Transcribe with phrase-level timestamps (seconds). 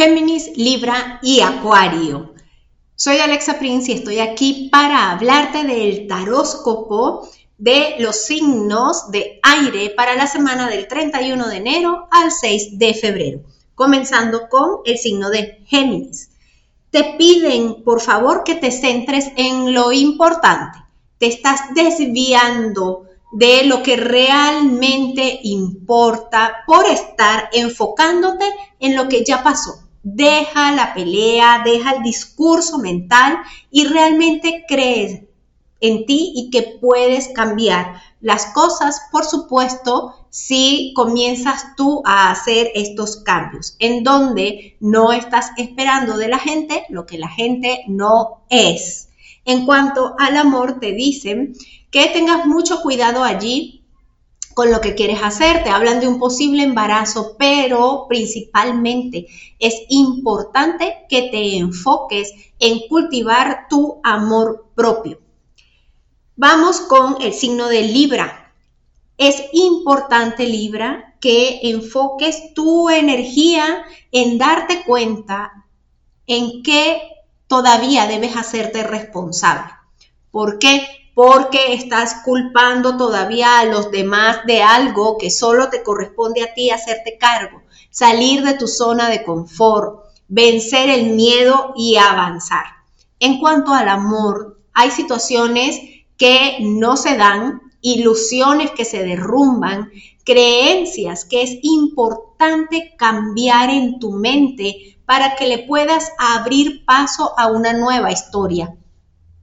[0.00, 2.32] Géminis, Libra y Acuario.
[2.96, 9.90] Soy Alexa Prince y estoy aquí para hablarte del taróscopo de los signos de aire
[9.90, 13.40] para la semana del 31 de enero al 6 de febrero,
[13.74, 16.30] comenzando con el signo de Géminis.
[16.90, 20.78] Te piden, por favor, que te centres en lo importante.
[21.18, 28.46] Te estás desviando de lo que realmente importa por estar enfocándote
[28.78, 29.89] en lo que ya pasó.
[30.02, 33.38] Deja la pelea, deja el discurso mental
[33.70, 35.22] y realmente crees
[35.80, 42.70] en ti y que puedes cambiar las cosas, por supuesto, si comienzas tú a hacer
[42.74, 48.42] estos cambios, en donde no estás esperando de la gente lo que la gente no
[48.50, 49.08] es.
[49.44, 51.54] En cuanto al amor, te dicen
[51.90, 53.79] que tengas mucho cuidado allí
[54.60, 55.64] con lo que quieres hacer.
[55.64, 59.26] Te hablan de un posible embarazo, pero principalmente
[59.58, 65.18] es importante que te enfoques en cultivar tu amor propio.
[66.36, 68.52] Vamos con el signo de Libra.
[69.16, 73.82] Es importante, Libra, que enfoques tu energía
[74.12, 75.64] en darte cuenta
[76.26, 77.00] en qué
[77.46, 79.72] todavía debes hacerte responsable.
[80.30, 80.86] ¿Por qué?
[81.14, 86.70] Porque estás culpando todavía a los demás de algo que solo te corresponde a ti
[86.70, 87.62] hacerte cargo.
[87.90, 92.64] Salir de tu zona de confort, vencer el miedo y avanzar.
[93.18, 95.80] En cuanto al amor, hay situaciones
[96.16, 99.90] que no se dan, ilusiones que se derrumban,
[100.24, 107.48] creencias que es importante cambiar en tu mente para que le puedas abrir paso a
[107.48, 108.76] una nueva historia.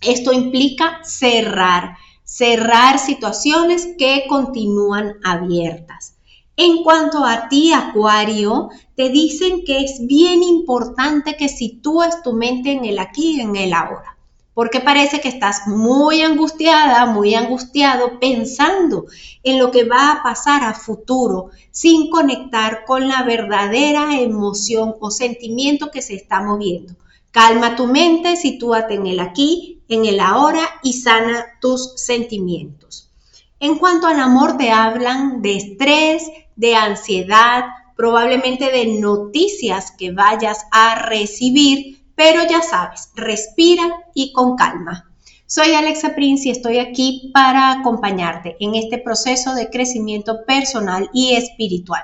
[0.00, 6.14] Esto implica cerrar, cerrar situaciones que continúan abiertas.
[6.56, 12.72] En cuanto a ti, Acuario, te dicen que es bien importante que sitúes tu mente
[12.72, 14.18] en el aquí y en el ahora
[14.58, 19.04] porque parece que estás muy angustiada, muy angustiado pensando
[19.44, 25.12] en lo que va a pasar a futuro sin conectar con la verdadera emoción o
[25.12, 26.94] sentimiento que se está moviendo.
[27.40, 33.12] Calma tu mente, sitúate en el aquí, en el ahora y sana tus sentimientos.
[33.60, 36.24] En cuanto al amor, te hablan de estrés,
[36.56, 37.66] de ansiedad,
[37.96, 45.08] probablemente de noticias que vayas a recibir pero ya sabes, respira y con calma.
[45.46, 51.34] Soy Alexa Prince y estoy aquí para acompañarte en este proceso de crecimiento personal y
[51.36, 52.02] espiritual.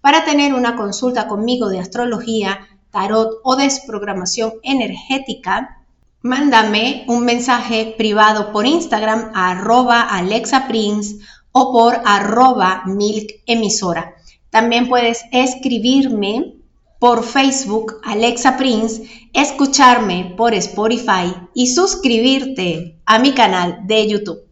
[0.00, 5.84] Para tener una consulta conmigo de astrología, tarot o desprogramación energética,
[6.22, 11.16] mándame un mensaje privado por Instagram arroba Alexa Prince
[11.52, 14.14] o por arroba milk emisora.
[14.50, 16.54] También puedes escribirme
[16.98, 19.02] por Facebook Alexa Prince,
[19.32, 24.49] escucharme por Spotify y suscribirte a mi canal de YouTube.